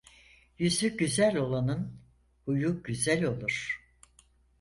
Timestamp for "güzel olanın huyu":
0.97-2.83